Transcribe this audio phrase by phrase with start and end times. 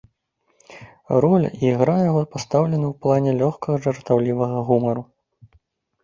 [1.25, 5.03] Роля і ігра яго пастаўлены ў плане лёгкага, жартаўлівага гумару.